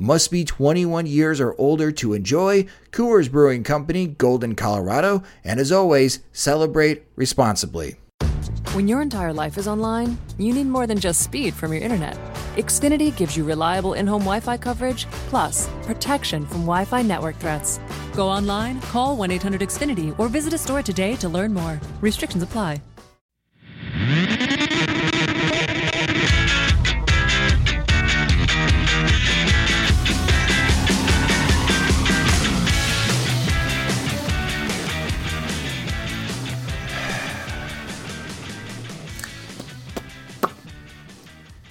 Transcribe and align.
Must 0.00 0.30
be 0.30 0.44
21 0.44 1.06
years 1.06 1.40
or 1.40 1.56
older 1.58 1.90
to 1.90 2.14
enjoy. 2.14 2.66
Coors 2.92 3.28
Brewing 3.28 3.64
Company, 3.64 4.06
Golden, 4.06 4.54
Colorado. 4.54 5.24
And 5.42 5.58
as 5.58 5.72
always, 5.72 6.20
celebrate 6.32 7.02
responsibly. 7.16 7.96
When 8.74 8.86
your 8.86 9.02
entire 9.02 9.32
life 9.32 9.58
is 9.58 9.66
online, 9.66 10.16
you 10.38 10.54
need 10.54 10.68
more 10.68 10.86
than 10.86 11.00
just 11.00 11.20
speed 11.20 11.52
from 11.52 11.72
your 11.72 11.82
internet. 11.82 12.16
Xfinity 12.54 13.16
gives 13.16 13.36
you 13.36 13.42
reliable 13.42 13.94
in 13.94 14.06
home 14.06 14.20
Wi 14.20 14.38
Fi 14.38 14.56
coverage, 14.56 15.06
plus 15.30 15.68
protection 15.82 16.46
from 16.46 16.60
Wi 16.60 16.84
Fi 16.84 17.02
network 17.02 17.34
threats. 17.38 17.80
Go 18.14 18.28
online, 18.28 18.80
call 18.82 19.16
1 19.16 19.32
800 19.32 19.62
Xfinity, 19.62 20.16
or 20.16 20.28
visit 20.28 20.52
a 20.52 20.58
store 20.58 20.82
today 20.82 21.16
to 21.16 21.28
learn 21.28 21.52
more. 21.52 21.80
Restrictions 22.00 22.44
apply. 22.44 22.80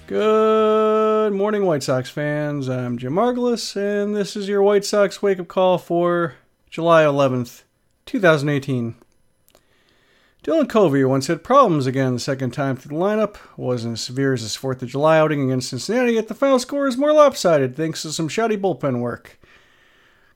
Good 0.07 1.33
morning, 1.33 1.65
White 1.65 1.83
Sox 1.83 2.09
fans. 2.09 2.69
I'm 2.69 2.97
Jim 2.97 3.11
Margalus, 3.11 3.75
and 3.75 4.15
this 4.15 4.37
is 4.37 4.47
your 4.47 4.63
White 4.63 4.85
Sox 4.85 5.21
wake 5.21 5.37
up 5.37 5.49
call 5.49 5.77
for 5.77 6.35
July 6.69 7.03
11th, 7.03 7.63
2018. 8.05 8.95
Dylan 10.45 10.69
Covey 10.69 11.03
once 11.03 11.27
had 11.27 11.43
problems 11.43 11.85
again 11.85 12.13
the 12.13 12.19
second 12.21 12.51
time 12.51 12.77
through 12.77 12.97
the 12.97 13.03
lineup. 13.03 13.35
Wasn't 13.57 13.95
as 13.95 14.01
severe 14.01 14.33
as 14.33 14.43
his 14.43 14.55
4th 14.55 14.81
of 14.81 14.87
July 14.87 15.19
outing 15.19 15.43
against 15.43 15.71
Cincinnati, 15.71 16.13
yet 16.13 16.29
the 16.29 16.33
final 16.33 16.57
score 16.57 16.87
is 16.87 16.95
more 16.95 17.11
lopsided 17.11 17.75
thanks 17.75 18.03
to 18.03 18.13
some 18.13 18.29
shoddy 18.29 18.55
bullpen 18.55 19.01
work. 19.01 19.37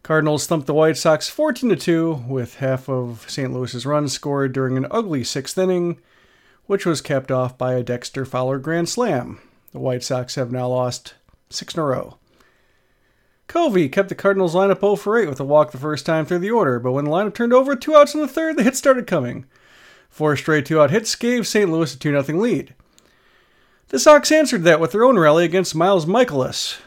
Cardinals 0.03 0.47
thumped 0.47 0.67
the 0.67 0.73
White 0.73 0.97
Sox 0.97 1.29
14 1.29 1.77
2, 1.77 2.25
with 2.27 2.55
half 2.55 2.89
of 2.89 3.23
St. 3.29 3.53
Louis's 3.53 3.85
runs 3.85 4.11
scored 4.11 4.51
during 4.51 4.75
an 4.75 4.87
ugly 4.91 5.23
sixth 5.23 5.57
inning, 5.57 5.97
which 6.65 6.85
was 6.85 6.99
capped 6.99 7.31
off 7.31 7.57
by 7.57 7.75
a 7.75 7.83
Dexter 7.83 8.25
Fowler 8.25 8.59
grand 8.59 8.89
slam. 8.89 9.39
The 9.71 9.79
White 9.79 10.03
Sox 10.03 10.35
have 10.35 10.51
now 10.51 10.67
lost 10.67 11.15
six 11.49 11.75
in 11.75 11.79
a 11.79 11.85
row. 11.85 12.17
Covey 13.47 13.89
kept 13.89 14.09
the 14.09 14.15
Cardinals 14.15 14.55
lineup 14.55 14.79
0 14.79 14.95
for 14.95 15.17
8 15.17 15.27
with 15.27 15.39
a 15.39 15.45
walk 15.45 15.71
the 15.71 15.77
first 15.77 16.05
time 16.05 16.25
through 16.25 16.39
the 16.39 16.51
order, 16.51 16.79
but 16.79 16.93
when 16.93 17.05
the 17.05 17.11
lineup 17.11 17.33
turned 17.33 17.53
over 17.53 17.75
two 17.75 17.95
outs 17.95 18.13
in 18.13 18.21
the 18.21 18.27
third, 18.27 18.57
the 18.57 18.63
hits 18.63 18.77
started 18.77 19.07
coming. 19.07 19.45
Four 20.09 20.35
straight 20.35 20.65
two 20.65 20.79
out 20.79 20.91
hits 20.91 21.15
gave 21.15 21.47
St. 21.47 21.69
Louis 21.69 21.93
a 21.93 21.97
2 21.97 22.21
0 22.21 22.39
lead. 22.39 22.73
The 23.89 23.99
Sox 23.99 24.31
answered 24.31 24.63
that 24.63 24.79
with 24.79 24.93
their 24.93 25.03
own 25.03 25.19
rally 25.19 25.43
against 25.43 25.75
Miles 25.75 26.05
Mikolas. 26.05 26.79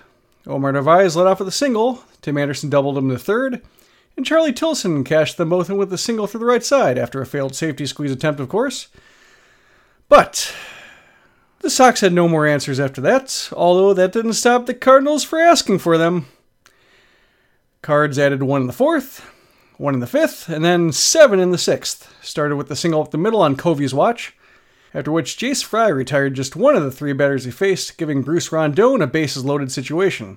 Omar 0.47 0.73
Narvaez 0.73 1.17
led 1.17 1.27
off 1.27 1.39
with 1.39 1.49
a 1.49 1.53
single, 1.53 2.03
Tim 2.23 2.39
Anderson 2.39 2.71
doubled 2.71 2.97
him 2.97 3.09
in 3.09 3.15
the 3.15 3.19
third, 3.19 3.63
and 4.17 4.25
Charlie 4.25 4.53
Tilson 4.53 5.05
cashed 5.05 5.37
them 5.37 5.51
both 5.51 5.69
in 5.69 5.77
with 5.77 5.93
a 5.93 5.99
single 5.99 6.27
through 6.27 6.41
the 6.41 6.47
right 6.47 6.65
side 6.65 6.97
after 6.97 7.21
a 7.21 7.27
failed 7.27 7.55
safety 7.55 7.85
squeeze 7.85 8.11
attempt, 8.13 8.41
of 8.41 8.49
course. 8.49 8.89
But 10.09 10.55
the 11.65 11.71
Sox 11.71 12.03
had 12.03 12.13
no 12.13 12.29
more 12.29 12.47
answers 12.47 12.79
after 12.79 13.01
that, 13.01 13.49
although 13.53 13.95
that 13.95 14.13
didn't 14.13 14.35
stop 14.35 14.67
the 14.67 14.75
Cardinals 14.75 15.25
for 15.25 15.41
asking 15.41 15.79
for 15.79 15.97
them. 15.97 16.27
Cards 17.81 18.19
added 18.19 18.43
one 18.43 18.61
in 18.61 18.67
the 18.67 18.73
fourth, 18.73 19.27
one 19.79 19.95
in 19.95 20.01
the 20.01 20.07
fifth, 20.07 20.51
and 20.51 20.63
then 20.63 20.93
seven 20.93 21.41
in 21.41 21.53
the 21.53 21.59
sixth. 21.59 22.15
Started 22.23 22.57
with 22.57 22.69
the 22.69 22.77
single 22.77 23.01
up 23.01 23.11
the 23.11 23.19
middle 23.19 23.41
on 23.41 23.57
Covey's 23.57 23.95
watch, 23.95 24.37
after 24.93 25.11
which 25.11 25.39
Jace 25.39 25.65
Fry 25.65 25.89
retired 25.89 26.35
just 26.35 26.55
one 26.55 26.77
of 26.77 26.83
the 26.83 26.91
three 26.91 27.15
batters 27.15 27.45
he 27.45 27.51
faced, 27.51 27.97
giving 27.97 28.23
Bruce 28.23 28.53
Rondon 28.53 29.01
a 29.01 29.07
bases 29.07 29.45
loaded 29.45 29.73
situation. 29.73 30.37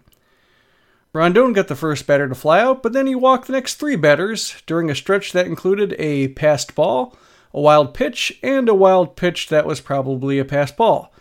Rondon 1.12 1.52
got 1.52 1.68
the 1.68 1.76
first 1.76 2.08
batter 2.08 2.30
to 2.30 2.36
fly 2.36 2.62
out, 2.62 2.82
but 2.82 2.94
then 2.94 3.06
he 3.06 3.16
walked 3.16 3.48
the 3.48 3.54
next 3.54 3.76
three 3.76 3.98
batters 3.98 4.62
during 4.66 4.90
a 4.90 4.96
stretch 4.96 5.34
that 5.34 5.46
included 5.46 5.94
a 6.00 6.30
passed 6.30 6.74
ball, 6.74 7.18
a 7.54 7.60
wild 7.60 7.94
pitch, 7.94 8.40
and 8.42 8.70
a 8.70 8.74
wild 8.74 9.18
pitch 9.18 9.50
that 9.50 9.66
was 9.66 9.82
probably 9.82 10.40
a 10.40 10.46
passed 10.46 10.78
ball. 10.78 11.14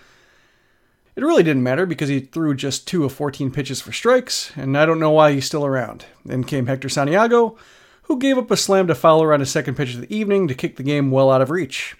It 1.17 1.25
really 1.25 1.43
didn't 1.43 1.63
matter 1.63 1.87
because 1.87 2.11
he 2.11 2.21
threw 2.21 2.55
just 2.55 2.87
two 2.87 3.05
of 3.05 3.13
14 3.13 3.51
pitches 3.51 3.81
for 3.81 3.91
strikes, 3.91 4.53
and 4.55 4.77
I 4.77 4.85
don't 4.85 5.01
know 5.01 5.11
why 5.11 5.33
he's 5.33 5.47
still 5.47 5.65
around. 5.65 6.05
Then 6.27 6.45
came 6.45 6.67
Hector 6.67 6.91
Santiago, 6.91 7.57
who 8.03 8.19
gave 8.19 8.37
up 8.37 8.51
a 8.51 8.57
slam 8.57 8.87
to 8.89 8.95
Fowler 8.95 9.33
on 9.33 9.41
his 9.41 9.51
second 9.51 9.77
pitch 9.77 9.95
of 9.95 10.03
the 10.03 10.15
evening 10.15 10.47
to 10.47 10.55
kick 10.55 10.77
the 10.77 10.83
game 10.83 11.11
well 11.11 11.31
out 11.31 11.41
of 11.41 11.51
reach. 11.51 11.97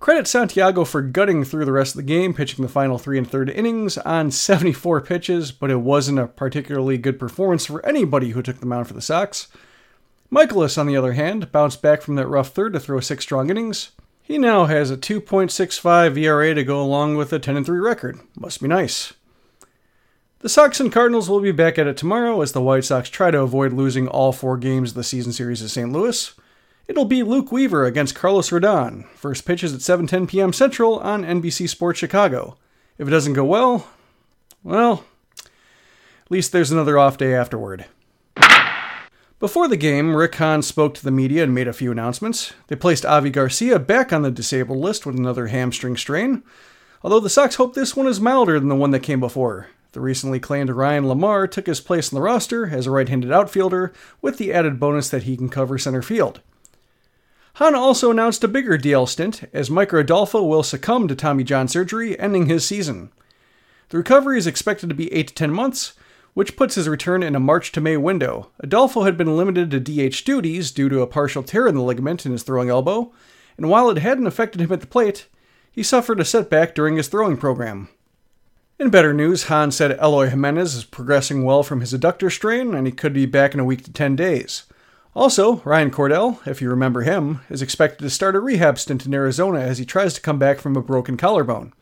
Credit 0.00 0.26
Santiago 0.26 0.84
for 0.84 1.02
gutting 1.02 1.44
through 1.44 1.66
the 1.66 1.72
rest 1.72 1.94
of 1.94 1.96
the 1.98 2.02
game, 2.02 2.32
pitching 2.32 2.64
the 2.64 2.70
final 2.70 2.98
three 2.98 3.18
and 3.18 3.28
third 3.28 3.50
innings 3.50 3.98
on 3.98 4.30
74 4.32 5.02
pitches, 5.02 5.52
but 5.52 5.70
it 5.70 5.80
wasn't 5.80 6.18
a 6.18 6.28
particularly 6.28 6.96
good 6.96 7.18
performance 7.18 7.66
for 7.66 7.84
anybody 7.84 8.30
who 8.30 8.40
took 8.40 8.60
the 8.60 8.66
mound 8.66 8.88
for 8.88 8.94
the 8.94 9.02
Sox. 9.02 9.48
Mikolas, 10.32 10.78
on 10.78 10.86
the 10.86 10.96
other 10.96 11.12
hand, 11.12 11.52
bounced 11.52 11.82
back 11.82 12.00
from 12.00 12.14
that 12.14 12.26
rough 12.26 12.48
third 12.48 12.72
to 12.72 12.80
throw 12.80 13.00
six 13.00 13.24
strong 13.24 13.50
innings. 13.50 13.90
He 14.28 14.36
now 14.36 14.66
has 14.66 14.90
a 14.90 14.96
2.65 14.98 16.18
ERA 16.18 16.54
to 16.54 16.62
go 16.62 16.82
along 16.82 17.16
with 17.16 17.32
a 17.32 17.38
10 17.38 17.64
3 17.64 17.78
record. 17.78 18.20
Must 18.38 18.60
be 18.60 18.68
nice. 18.68 19.14
The 20.40 20.50
Sox 20.50 20.78
and 20.80 20.92
Cardinals 20.92 21.30
will 21.30 21.40
be 21.40 21.50
back 21.50 21.78
at 21.78 21.86
it 21.86 21.96
tomorrow 21.96 22.42
as 22.42 22.52
the 22.52 22.60
White 22.60 22.84
Sox 22.84 23.08
try 23.08 23.30
to 23.30 23.40
avoid 23.40 23.72
losing 23.72 24.06
all 24.06 24.32
four 24.32 24.58
games 24.58 24.90
of 24.90 24.96
the 24.96 25.02
season 25.02 25.32
series 25.32 25.62
at 25.62 25.70
St. 25.70 25.90
Louis. 25.90 26.34
It'll 26.86 27.06
be 27.06 27.22
Luke 27.22 27.50
Weaver 27.50 27.86
against 27.86 28.14
Carlos 28.14 28.50
Rodon. 28.50 29.08
First 29.14 29.46
pitch 29.46 29.64
is 29.64 29.72
at 29.72 29.80
7:10 29.80 30.28
p.m. 30.28 30.52
Central 30.52 30.98
on 30.98 31.24
NBC 31.24 31.66
Sports 31.66 31.98
Chicago. 31.98 32.58
If 32.98 33.08
it 33.08 33.10
doesn't 33.10 33.32
go 33.32 33.46
well, 33.46 33.88
well, 34.62 35.04
at 35.42 36.30
least 36.30 36.52
there's 36.52 36.70
another 36.70 36.98
off 36.98 37.16
day 37.16 37.34
afterward. 37.34 37.86
Before 39.40 39.68
the 39.68 39.76
game, 39.76 40.16
Rick 40.16 40.34
Hahn 40.34 40.62
spoke 40.62 40.94
to 40.94 41.04
the 41.04 41.12
media 41.12 41.44
and 41.44 41.54
made 41.54 41.68
a 41.68 41.72
few 41.72 41.92
announcements. 41.92 42.54
They 42.66 42.74
placed 42.74 43.06
Avi 43.06 43.30
Garcia 43.30 43.78
back 43.78 44.12
on 44.12 44.22
the 44.22 44.32
disabled 44.32 44.80
list 44.80 45.06
with 45.06 45.16
another 45.16 45.46
hamstring 45.46 45.96
strain, 45.96 46.42
although 47.04 47.20
the 47.20 47.30
Sox 47.30 47.54
hope 47.54 47.74
this 47.74 47.94
one 47.94 48.08
is 48.08 48.20
milder 48.20 48.58
than 48.58 48.68
the 48.68 48.74
one 48.74 48.90
that 48.90 49.04
came 49.04 49.20
before. 49.20 49.68
The 49.92 50.00
recently 50.00 50.40
claimed 50.40 50.70
Ryan 50.70 51.04
LaMarre 51.04 51.48
took 51.48 51.68
his 51.68 51.80
place 51.80 52.10
in 52.10 52.16
the 52.16 52.20
roster 52.20 52.70
as 52.70 52.88
a 52.88 52.90
right 52.90 53.08
handed 53.08 53.30
outfielder, 53.30 53.92
with 54.20 54.38
the 54.38 54.52
added 54.52 54.80
bonus 54.80 55.08
that 55.10 55.22
he 55.22 55.36
can 55.36 55.48
cover 55.48 55.78
center 55.78 56.02
field. 56.02 56.40
Hahn 57.54 57.76
also 57.76 58.10
announced 58.10 58.42
a 58.42 58.48
bigger 58.48 58.76
DL 58.76 59.08
stint, 59.08 59.44
as 59.52 59.70
Micker 59.70 60.00
Adolfo 60.00 60.42
will 60.42 60.64
succumb 60.64 61.06
to 61.06 61.14
Tommy 61.14 61.44
John 61.44 61.68
surgery, 61.68 62.18
ending 62.18 62.46
his 62.46 62.64
season. 62.64 63.12
The 63.90 63.98
recovery 63.98 64.36
is 64.36 64.48
expected 64.48 64.88
to 64.88 64.96
be 64.96 65.12
8 65.12 65.28
to 65.28 65.34
10 65.34 65.52
months, 65.52 65.92
which 66.38 66.54
puts 66.54 66.76
his 66.76 66.88
return 66.88 67.20
in 67.20 67.34
a 67.34 67.40
March 67.40 67.72
to 67.72 67.80
May 67.80 67.96
window. 67.96 68.48
Adolfo 68.60 69.02
had 69.02 69.16
been 69.16 69.36
limited 69.36 69.72
to 69.72 69.80
DH 69.80 70.24
duties 70.24 70.70
due 70.70 70.88
to 70.88 71.00
a 71.00 71.06
partial 71.08 71.42
tear 71.42 71.66
in 71.66 71.74
the 71.74 71.82
ligament 71.82 72.24
in 72.24 72.30
his 72.30 72.44
throwing 72.44 72.70
elbow, 72.70 73.12
and 73.56 73.68
while 73.68 73.90
it 73.90 73.98
hadn't 73.98 74.28
affected 74.28 74.60
him 74.60 74.70
at 74.70 74.80
the 74.80 74.86
plate, 74.86 75.26
he 75.72 75.82
suffered 75.82 76.20
a 76.20 76.24
setback 76.24 76.76
during 76.76 76.96
his 76.96 77.08
throwing 77.08 77.36
program. 77.36 77.88
In 78.78 78.88
better 78.88 79.12
news, 79.12 79.48
Hahn 79.48 79.72
said 79.72 79.98
Eloy 79.98 80.28
Jimenez 80.28 80.76
is 80.76 80.84
progressing 80.84 81.42
well 81.42 81.64
from 81.64 81.80
his 81.80 81.92
adductor 81.92 82.30
strain 82.30 82.72
and 82.72 82.86
he 82.86 82.92
could 82.92 83.12
be 83.12 83.26
back 83.26 83.52
in 83.52 83.58
a 83.58 83.64
week 83.64 83.82
to 83.82 83.92
10 83.92 84.14
days. 84.14 84.62
Also, 85.16 85.56
Ryan 85.64 85.90
Cordell, 85.90 86.46
if 86.46 86.62
you 86.62 86.70
remember 86.70 87.02
him, 87.02 87.40
is 87.50 87.62
expected 87.62 88.04
to 88.04 88.10
start 88.10 88.36
a 88.36 88.40
rehab 88.40 88.78
stint 88.78 89.04
in 89.04 89.12
Arizona 89.12 89.58
as 89.58 89.78
he 89.78 89.84
tries 89.84 90.14
to 90.14 90.20
come 90.20 90.38
back 90.38 90.60
from 90.60 90.76
a 90.76 90.82
broken 90.82 91.16
collarbone. 91.16 91.72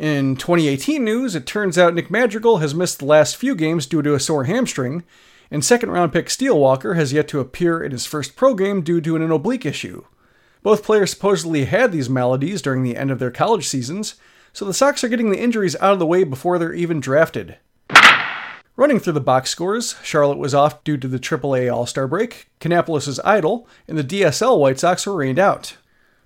In 0.00 0.34
2018 0.34 1.04
news, 1.04 1.34
it 1.34 1.44
turns 1.44 1.76
out 1.76 1.92
Nick 1.92 2.10
Madrigal 2.10 2.56
has 2.56 2.74
missed 2.74 3.00
the 3.00 3.04
last 3.04 3.36
few 3.36 3.54
games 3.54 3.84
due 3.84 4.00
to 4.00 4.14
a 4.14 4.18
sore 4.18 4.44
hamstring, 4.44 5.04
and 5.50 5.62
second 5.62 5.90
round 5.90 6.10
pick 6.10 6.30
Steele 6.30 6.58
Walker 6.58 6.94
has 6.94 7.12
yet 7.12 7.28
to 7.28 7.38
appear 7.38 7.82
in 7.82 7.92
his 7.92 8.06
first 8.06 8.34
pro 8.34 8.54
game 8.54 8.80
due 8.80 9.02
to 9.02 9.14
an 9.14 9.30
oblique 9.30 9.66
issue. 9.66 10.06
Both 10.62 10.84
players 10.84 11.10
supposedly 11.10 11.66
had 11.66 11.92
these 11.92 12.08
maladies 12.08 12.62
during 12.62 12.82
the 12.82 12.96
end 12.96 13.10
of 13.10 13.18
their 13.18 13.30
college 13.30 13.68
seasons, 13.68 14.14
so 14.54 14.64
the 14.64 14.72
Sox 14.72 15.04
are 15.04 15.08
getting 15.08 15.32
the 15.32 15.42
injuries 15.42 15.76
out 15.82 15.92
of 15.92 15.98
the 15.98 16.06
way 16.06 16.24
before 16.24 16.58
they're 16.58 16.72
even 16.72 17.00
drafted. 17.00 17.58
Running 18.76 19.00
through 19.00 19.12
the 19.12 19.20
box 19.20 19.50
scores, 19.50 19.96
Charlotte 20.02 20.38
was 20.38 20.54
off 20.54 20.82
due 20.82 20.96
to 20.96 21.08
the 21.08 21.18
AAA 21.18 21.70
All 21.70 21.84
Star 21.84 22.08
break, 22.08 22.48
Kannapolis 22.58 23.06
is 23.06 23.20
idle, 23.20 23.68
and 23.86 23.98
the 23.98 24.04
DSL 24.04 24.58
White 24.58 24.78
Sox 24.78 25.04
were 25.04 25.16
rained 25.16 25.38
out. 25.38 25.76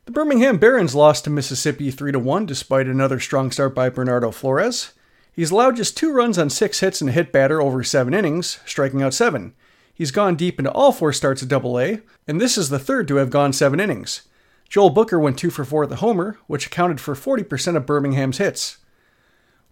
The 0.07 0.13
Birmingham 0.13 0.59
Barons 0.59 0.95
lost 0.95 1.25
to 1.25 1.31
Mississippi 1.31 1.91
3 1.91 2.13
1 2.13 2.45
despite 2.45 2.87
another 2.87 3.19
strong 3.19 3.51
start 3.51 3.75
by 3.75 3.89
Bernardo 3.89 4.31
Flores. 4.31 4.93
He's 5.33 5.51
allowed 5.51 5.77
just 5.77 5.97
two 5.97 6.13
runs 6.13 6.37
on 6.37 6.51
six 6.51 6.81
hits 6.81 7.01
and 7.01 7.09
a 7.09 7.13
hit 7.13 7.33
batter 7.33 7.63
over 7.63 7.83
seven 7.83 8.13
innings, 8.13 8.61
striking 8.67 9.01
out 9.01 9.15
seven. 9.15 9.55
He's 9.95 10.11
gone 10.11 10.37
deep 10.37 10.59
into 10.59 10.71
all 10.73 10.93
four 10.93 11.15
starts 11.15 11.43
at 11.43 11.51
AA, 11.51 12.03
and 12.29 12.39
this 12.39 12.59
is 12.59 12.69
the 12.69 12.79
third 12.79 13.09
to 13.09 13.17
have 13.17 13.31
gone 13.31 13.55
seven 13.55 13.81
innings. 13.81 14.29
Joel 14.69 14.91
Booker 14.91 15.19
went 15.19 15.39
two 15.39 15.49
for 15.49 15.65
four 15.65 15.85
at 15.85 15.89
the 15.89 15.97
homer, 15.97 16.37
which 16.49 16.67
accounted 16.67 17.01
for 17.01 17.15
40% 17.15 17.75
of 17.75 17.87
Birmingham's 17.87 18.37
hits. 18.37 18.79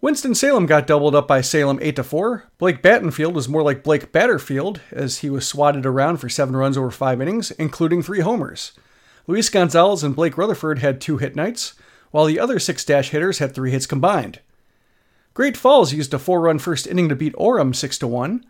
Winston-Salem 0.00 0.64
got 0.64 0.86
doubled 0.86 1.14
up 1.14 1.28
by 1.28 1.42
Salem 1.42 1.78
8 1.82 1.96
to 1.96 2.04
4. 2.04 2.44
Blake 2.56 2.82
Battenfield 2.82 3.34
was 3.34 3.50
more 3.50 3.62
like 3.62 3.84
Blake 3.84 4.12
Batterfield, 4.12 4.80
as 4.92 5.18
he 5.18 5.28
was 5.28 5.46
swatted 5.46 5.84
around 5.84 6.16
for 6.16 6.30
seven 6.30 6.56
runs 6.56 6.78
over 6.78 6.90
five 6.90 7.20
innings, 7.20 7.50
including 7.52 8.02
three 8.02 8.20
homers. 8.20 8.72
Luis 9.26 9.48
Gonzalez 9.48 10.02
and 10.02 10.16
Blake 10.16 10.36
Rutherford 10.36 10.80
had 10.80 11.00
two 11.00 11.18
hit 11.18 11.36
nights, 11.36 11.74
while 12.10 12.26
the 12.26 12.40
other 12.40 12.58
six 12.58 12.84
dash 12.84 13.10
hitters 13.10 13.38
had 13.38 13.54
three 13.54 13.70
hits 13.70 13.86
combined. 13.86 14.40
Great 15.34 15.56
Falls 15.56 15.94
used 15.94 16.12
a 16.12 16.18
four 16.18 16.40
run 16.42 16.58
first 16.58 16.86
inning 16.86 17.08
to 17.08 17.16
beat 17.16 17.34
Orem 17.36 17.74
6 17.74 17.98
to 17.98 18.06
1. 18.06 18.44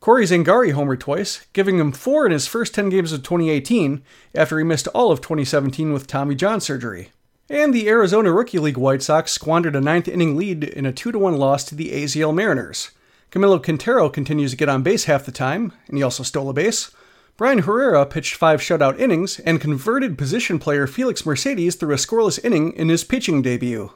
Corey 0.00 0.24
Zangari 0.24 0.72
homered 0.72 0.98
twice, 0.98 1.46
giving 1.52 1.78
him 1.78 1.92
four 1.92 2.26
in 2.26 2.32
his 2.32 2.46
first 2.46 2.74
10 2.74 2.88
games 2.88 3.12
of 3.12 3.22
2018 3.22 4.02
after 4.34 4.58
he 4.58 4.64
missed 4.64 4.88
all 4.88 5.12
of 5.12 5.20
2017 5.20 5.92
with 5.92 6.06
Tommy 6.06 6.34
John 6.34 6.60
surgery. 6.60 7.10
And 7.50 7.74
the 7.74 7.88
Arizona 7.88 8.32
Rookie 8.32 8.58
League 8.58 8.78
White 8.78 9.02
Sox 9.02 9.30
squandered 9.30 9.76
a 9.76 9.80
ninth 9.80 10.08
inning 10.08 10.36
lead 10.36 10.64
in 10.64 10.86
a 10.86 10.92
2 10.92 11.10
1 11.18 11.36
loss 11.36 11.64
to 11.64 11.74
the 11.74 11.92
AZL 11.92 12.34
Mariners. 12.34 12.92
Camilo 13.30 13.62
Quintero 13.62 14.08
continues 14.08 14.52
to 14.52 14.56
get 14.56 14.68
on 14.68 14.82
base 14.82 15.04
half 15.04 15.24
the 15.24 15.32
time, 15.32 15.72
and 15.86 15.96
he 15.96 16.02
also 16.02 16.22
stole 16.22 16.48
a 16.48 16.52
base. 16.52 16.90
Brian 17.38 17.60
Herrera 17.60 18.04
pitched 18.04 18.34
five 18.34 18.60
shutout 18.60 18.98
innings 18.98 19.38
and 19.40 19.60
converted 19.60 20.18
position 20.18 20.58
player 20.58 20.86
Felix 20.86 21.24
Mercedes 21.24 21.74
threw 21.76 21.94
a 21.94 21.96
scoreless 21.96 22.42
inning 22.44 22.72
in 22.74 22.90
his 22.90 23.04
pitching 23.04 23.40
debut. 23.40 23.90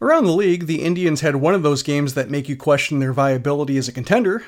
Around 0.00 0.26
the 0.26 0.32
league, 0.32 0.66
the 0.66 0.84
Indians 0.84 1.22
had 1.22 1.36
one 1.36 1.54
of 1.54 1.64
those 1.64 1.82
games 1.82 2.14
that 2.14 2.30
make 2.30 2.48
you 2.48 2.56
question 2.56 3.00
their 3.00 3.12
viability 3.12 3.76
as 3.76 3.88
a 3.88 3.92
contender. 3.92 4.44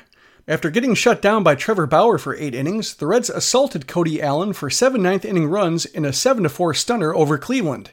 After 0.47 0.71
getting 0.71 0.95
shut 0.95 1.21
down 1.21 1.43
by 1.43 1.57
Trevor 1.57 1.87
Bauer 1.87 2.19
for 2.19 2.37
eight 2.37 2.55
innings, 2.55 2.95
the 2.95 3.09
Reds 3.09 3.29
assaulted 3.29 3.89
Cody 3.89 4.23
Allen 4.23 4.53
for 4.53 4.71
seven 4.71 5.03
ninth 5.03 5.25
inning 5.25 5.49
runs 5.49 5.87
in 5.87 6.05
a 6.05 6.13
7 6.13 6.49
4 6.49 6.73
stunner 6.73 7.13
over 7.13 7.37
Cleveland. 7.37 7.91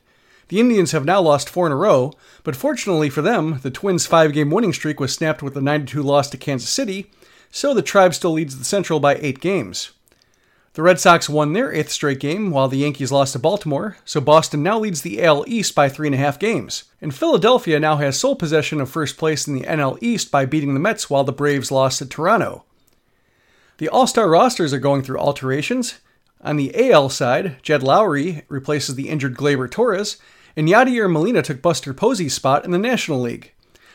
The 0.49 0.59
Indians 0.59 0.91
have 0.91 1.03
now 1.03 1.19
lost 1.19 1.49
four 1.49 1.65
in 1.65 1.71
a 1.71 1.75
row, 1.75 2.13
but 2.43 2.55
fortunately 2.55 3.09
for 3.09 3.23
them, 3.23 3.59
the 3.63 3.71
Twins' 3.71 4.05
five 4.05 4.33
game 4.33 4.51
winning 4.51 4.71
streak 4.71 4.99
was 4.99 5.13
snapped 5.13 5.41
with 5.41 5.57
a 5.57 5.61
92 5.61 6.01
loss 6.01 6.29
to 6.29 6.37
Kansas 6.37 6.69
City, 6.69 7.11
so 7.51 7.73
the 7.73 7.81
Tribe 7.81 8.13
still 8.13 8.31
leads 8.31 8.57
the 8.57 8.65
Central 8.65 8.99
by 8.99 9.15
eight 9.15 9.39
games. 9.39 9.91
The 10.77 10.83
Red 10.83 10.99
Sox 10.99 11.27
won 11.27 11.53
their 11.53 11.73
eighth 11.73 11.89
straight 11.89 12.19
game, 12.19 12.51
while 12.51 12.67
the 12.67 12.77
Yankees 12.77 13.11
lost 13.11 13.33
to 13.33 13.39
Baltimore, 13.39 13.97
so 14.05 14.21
Boston 14.21 14.61
now 14.61 14.77
leads 14.77 15.01
the 15.01 15.23
AL 15.23 15.43
East 15.47 15.73
by 15.73 15.89
three 15.89 16.07
and 16.07 16.13
a 16.13 16.19
half 16.19 16.37
games. 16.37 16.83
And 17.01 17.15
Philadelphia 17.15 17.79
now 17.79 17.95
has 17.97 18.19
sole 18.19 18.35
possession 18.35 18.79
of 18.79 18.87
first 18.87 19.17
place 19.17 19.47
in 19.47 19.55
the 19.55 19.65
NL 19.65 19.97
East 20.01 20.29
by 20.29 20.45
beating 20.45 20.75
the 20.75 20.79
Mets 20.79 21.09
while 21.09 21.23
the 21.23 21.31
Braves 21.31 21.71
lost 21.71 21.97
to 21.97 22.05
Toronto. 22.05 22.63
The 23.79 23.89
All 23.89 24.05
Star 24.05 24.29
rosters 24.29 24.71
are 24.71 24.79
going 24.79 25.01
through 25.01 25.17
alterations. 25.17 25.99
On 26.41 26.57
the 26.57 26.91
AL 26.91 27.09
side, 27.09 27.57
Jed 27.63 27.81
Lowrie 27.81 28.43
replaces 28.47 28.93
the 28.93 29.09
injured 29.09 29.35
Gleyber 29.35 29.71
Torres, 29.71 30.17
and 30.55 30.67
Yadier 30.67 31.11
Molina 31.11 31.41
took 31.41 31.61
Buster 31.61 31.91
Posey's 31.91 32.35
spot 32.35 32.65
in 32.65 32.69
the 32.69 32.77
National 32.77 33.19
League. 33.19 33.51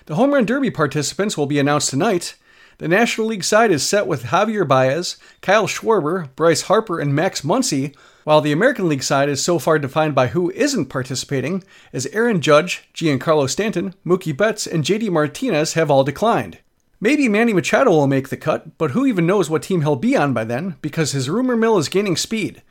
The 0.07 0.17
Home 0.17 0.35
Run 0.35 0.45
Derby 0.45 0.73
participants 0.73 1.39
will 1.39 1.47
be 1.47 1.61
announced 1.61 1.91
tonight, 1.91 2.35
the 2.79 2.89
National 2.89 3.27
League 3.27 3.45
side 3.45 3.71
is 3.71 3.83
set 3.83 4.07
with 4.07 4.25
Javier 4.25 4.67
Baez, 4.67 5.17
Kyle 5.41 5.67
Schwarber, 5.67 6.35
Bryce 6.37 6.63
Harper, 6.63 6.99
and 6.99 7.15
Max 7.15 7.43
Muncy, 7.43 7.95
while 8.25 8.41
the 8.41 8.53
American 8.53 8.89
League 8.89 9.03
side 9.03 9.29
is 9.29 9.43
so 9.43 9.59
far 9.59 9.79
defined 9.79 10.15
by 10.15 10.29
who 10.29 10.51
isn't 10.53 10.87
participating, 10.87 11.65
as 11.93 12.07
Aaron 12.07 12.41
Judge, 12.41 12.89
Giancarlo 12.95 13.49
Stanton, 13.49 13.95
Mookie 14.07 14.37
Betts, 14.37 14.67
and 14.67 14.85
JD 14.85 15.11
Martinez 15.11 15.75
have 15.75 15.91
all 15.91 16.05
declined. 16.05 16.59
Maybe 17.01 17.29
Manny 17.29 17.53
Machado 17.53 17.91
will 17.91 18.07
make 18.07 18.29
the 18.29 18.37
cut, 18.37 18.79
but 18.79 18.93
who 18.93 19.07
even 19.07 19.27
knows 19.27 19.51
what 19.51 19.65
team 19.65 19.81
he'll 19.81 19.97
be 19.97 20.17
on 20.17 20.33
by 20.33 20.45
then, 20.45 20.77
because 20.83 21.13
his 21.13 21.29
rumor 21.29 21.57
mill 21.57 21.77
is 21.79 21.89
gaining 21.89 22.17
speed. 22.17 22.63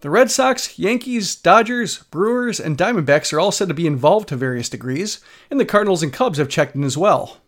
The 0.00 0.10
Red 0.10 0.30
Sox, 0.30 0.78
Yankees, 0.78 1.36
Dodgers, 1.36 1.98
Brewers, 2.10 2.60
and 2.60 2.76
Diamondbacks 2.76 3.32
are 3.32 3.40
all 3.40 3.52
said 3.52 3.68
to 3.68 3.74
be 3.74 3.86
involved 3.86 4.28
to 4.28 4.36
various 4.36 4.68
degrees, 4.68 5.20
and 5.50 5.58
the 5.58 5.64
Cardinals 5.64 6.02
and 6.02 6.12
Cubs 6.12 6.38
have 6.38 6.48
checked 6.48 6.74
in 6.74 6.84
as 6.84 6.98
well. 6.98 7.38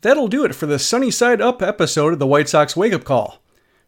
That'll 0.00 0.28
do 0.28 0.44
it 0.44 0.54
for 0.54 0.66
the 0.66 0.78
Sunny 0.78 1.10
Side 1.10 1.40
Up 1.40 1.60
episode 1.60 2.12
of 2.12 2.18
the 2.20 2.26
White 2.26 2.48
Sox 2.48 2.76
Wake 2.76 2.92
Up 2.92 3.02
Call. 3.02 3.40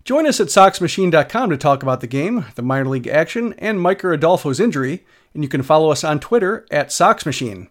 Join 0.04 0.26
us 0.26 0.40
at 0.40 0.48
SoxMachine.com 0.48 1.50
to 1.50 1.56
talk 1.56 1.84
about 1.84 2.00
the 2.00 2.08
game, 2.08 2.46
the 2.56 2.62
minor 2.62 2.88
league 2.88 3.06
action, 3.06 3.54
and 3.58 3.78
Micker 3.78 4.12
Adolfo's 4.12 4.58
injury, 4.58 5.04
and 5.34 5.44
you 5.44 5.48
can 5.48 5.62
follow 5.62 5.92
us 5.92 6.02
on 6.02 6.18
Twitter 6.18 6.66
at 6.70 6.88
SoxMachine. 6.88 7.68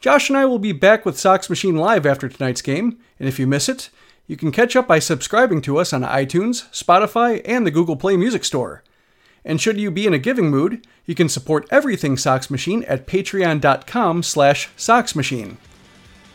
Josh 0.00 0.28
and 0.28 0.36
I 0.36 0.46
will 0.46 0.58
be 0.58 0.72
back 0.72 1.06
with 1.06 1.18
Sox 1.18 1.48
Machine 1.48 1.76
Live 1.76 2.06
after 2.06 2.28
tonight's 2.28 2.62
game, 2.62 2.98
and 3.20 3.28
if 3.28 3.38
you 3.38 3.46
miss 3.46 3.68
it, 3.68 3.90
you 4.26 4.36
can 4.36 4.50
catch 4.50 4.74
up 4.74 4.88
by 4.88 4.98
subscribing 4.98 5.60
to 5.62 5.78
us 5.78 5.92
on 5.92 6.02
iTunes, 6.02 6.68
Spotify, 6.72 7.40
and 7.44 7.64
the 7.64 7.70
Google 7.70 7.96
Play 7.96 8.16
Music 8.16 8.44
Store. 8.44 8.82
And 9.44 9.60
should 9.60 9.78
you 9.78 9.92
be 9.92 10.06
in 10.06 10.14
a 10.14 10.18
giving 10.18 10.50
mood, 10.50 10.84
you 11.06 11.14
can 11.14 11.28
support 11.28 11.68
everything 11.70 12.16
Sox 12.16 12.50
Machine 12.50 12.82
at 12.84 13.06
patreon.com 13.06 14.22
slash 14.24 14.70
soxmachine. 14.76 15.56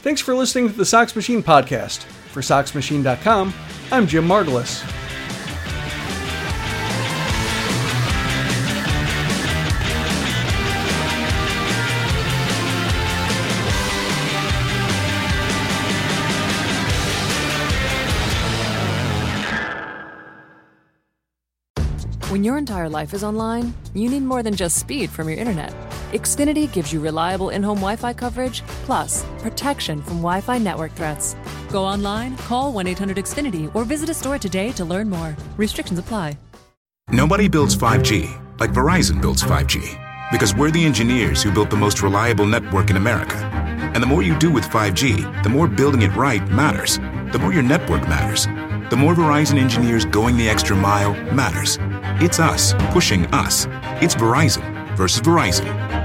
Thanks 0.05 0.21
for 0.21 0.35
listening 0.35 0.69
to 0.69 0.77
the 0.77 0.85
Sox 0.85 1.15
Machine 1.15 1.41
podcast. 1.41 2.03
For 2.29 2.41
SoxMachine.com, 2.41 3.51
I'm 3.91 4.05
Jim 4.05 4.27
Margalus. 4.27 4.83
When 22.29 22.43
your 22.43 22.59
entire 22.59 22.89
life 22.89 23.15
is 23.15 23.23
online, 23.23 23.73
you 23.95 24.07
need 24.11 24.21
more 24.21 24.43
than 24.43 24.53
just 24.53 24.77
speed 24.77 25.09
from 25.09 25.29
your 25.29 25.39
internet. 25.39 25.73
Xfinity 26.15 26.71
gives 26.71 26.93
you 26.93 27.01
reliable 27.01 27.49
in 27.49 27.61
home 27.61 27.79
Wi 27.79 27.97
Fi 27.97 28.13
coverage, 28.13 28.61
plus 28.85 29.25
protection 29.39 30.01
from 30.01 30.17
Wi 30.21 30.39
Fi 30.39 30.57
network 30.57 30.93
threats. 30.93 31.35
Go 31.69 31.83
online, 31.83 32.37
call 32.37 32.71
1 32.71 32.87
800 32.87 33.17
Xfinity, 33.17 33.69
or 33.75 33.83
visit 33.83 34.09
a 34.09 34.13
store 34.13 34.37
today 34.37 34.71
to 34.73 34.85
learn 34.85 35.09
more. 35.09 35.35
Restrictions 35.57 35.99
apply. 35.99 36.37
Nobody 37.09 37.49
builds 37.49 37.75
5G 37.75 38.59
like 38.59 38.71
Verizon 38.71 39.21
builds 39.21 39.43
5G 39.43 40.31
because 40.31 40.55
we're 40.55 40.71
the 40.71 40.85
engineers 40.85 41.43
who 41.43 41.51
built 41.51 41.69
the 41.69 41.75
most 41.75 42.01
reliable 42.01 42.45
network 42.45 42.89
in 42.89 42.95
America. 42.95 43.35
And 43.93 44.01
the 44.01 44.07
more 44.07 44.23
you 44.23 44.39
do 44.39 44.49
with 44.49 44.63
5G, 44.63 45.43
the 45.43 45.49
more 45.49 45.67
building 45.67 46.03
it 46.03 46.15
right 46.15 46.47
matters. 46.49 46.97
The 47.33 47.39
more 47.39 47.53
your 47.53 47.63
network 47.63 48.07
matters. 48.07 48.45
The 48.89 48.95
more 48.97 49.13
Verizon 49.13 49.57
engineers 49.57 50.05
going 50.05 50.37
the 50.37 50.47
extra 50.47 50.77
mile 50.77 51.13
matters. 51.33 51.77
It's 52.21 52.39
us 52.39 52.73
pushing 52.93 53.25
us. 53.27 53.67
It's 54.01 54.15
Verizon 54.15 54.95
versus 54.95 55.21
Verizon. 55.21 56.04